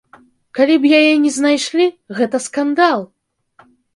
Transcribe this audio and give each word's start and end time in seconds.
Калі 0.59 0.77
б 0.85 0.89
яе 0.99 1.11
не 1.25 1.33
знайшлі, 1.35 1.85
гэта 2.21 2.37
скандал! 2.47 2.99